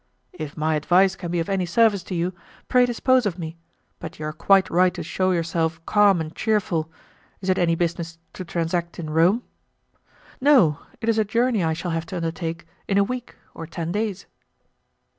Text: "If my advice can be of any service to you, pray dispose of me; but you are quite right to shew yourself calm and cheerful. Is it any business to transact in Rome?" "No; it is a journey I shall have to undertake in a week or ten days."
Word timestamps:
"If 0.33 0.57
my 0.57 0.73
advice 0.73 1.15
can 1.15 1.29
be 1.29 1.39
of 1.39 1.47
any 1.47 1.67
service 1.67 2.01
to 2.05 2.15
you, 2.15 2.33
pray 2.67 2.87
dispose 2.87 3.27
of 3.27 3.37
me; 3.37 3.59
but 3.99 4.17
you 4.17 4.25
are 4.25 4.33
quite 4.33 4.67
right 4.71 4.91
to 4.95 5.03
shew 5.03 5.31
yourself 5.31 5.79
calm 5.85 6.19
and 6.19 6.33
cheerful. 6.35 6.91
Is 7.39 7.49
it 7.49 7.59
any 7.59 7.75
business 7.75 8.17
to 8.33 8.43
transact 8.43 8.97
in 8.97 9.11
Rome?" 9.11 9.43
"No; 10.41 10.79
it 11.01 11.07
is 11.07 11.19
a 11.19 11.23
journey 11.23 11.63
I 11.63 11.73
shall 11.73 11.91
have 11.91 12.07
to 12.07 12.15
undertake 12.17 12.65
in 12.87 12.97
a 12.97 13.03
week 13.03 13.35
or 13.53 13.67
ten 13.67 13.91
days." 13.91 14.25